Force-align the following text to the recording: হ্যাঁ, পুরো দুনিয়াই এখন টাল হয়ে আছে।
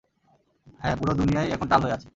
হ্যাঁ, 0.79 0.95
পুরো 0.99 1.13
দুনিয়াই 1.13 1.47
এখন 1.51 1.67
টাল 1.67 1.81
হয়ে 1.83 1.95
আছে। 1.97 2.07